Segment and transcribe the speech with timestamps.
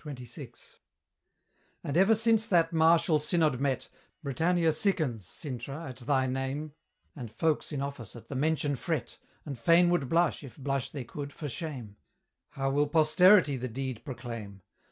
[0.00, 0.76] XXVI.
[1.82, 3.88] And ever since that martial synod met,
[4.22, 6.74] Britannia sickens, Cintra, at thy name;
[7.16, 11.02] And folks in office at the mention fret, And fain would blush, if blush they
[11.02, 11.96] could, for shame.
[12.50, 14.62] How will posterity the deed proclaim!